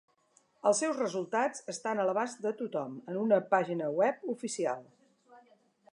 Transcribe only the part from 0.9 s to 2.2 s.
resultats estan a